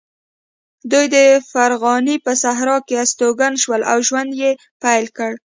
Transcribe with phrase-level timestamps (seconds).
[0.91, 1.17] دوی د
[1.51, 4.51] فرغانې په صحرا کې استوګن شول او ژوند یې
[4.83, 5.31] پیل کړ.